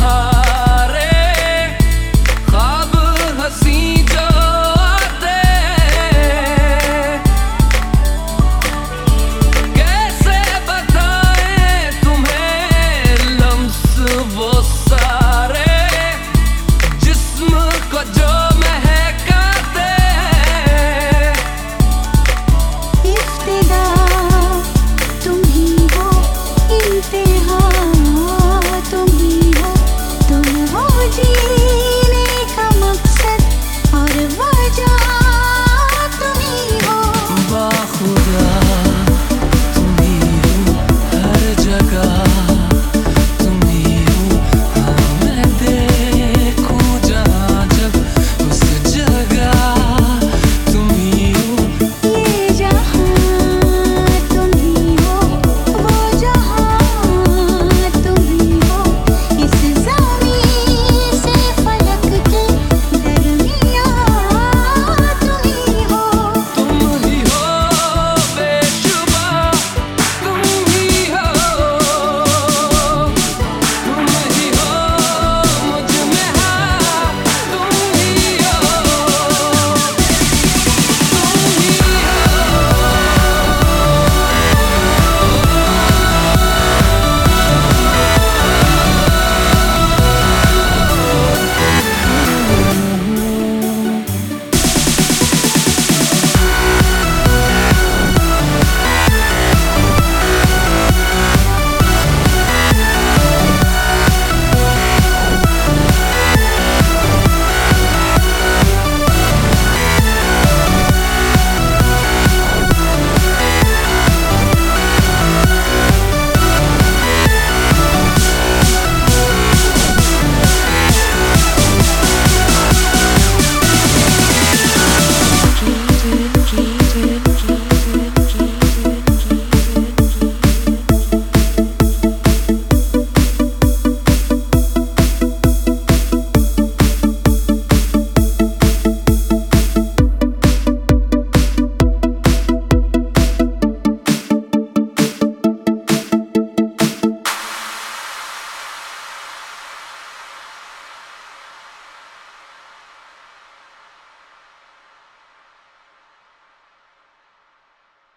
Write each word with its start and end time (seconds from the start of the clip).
heart. 0.00 0.35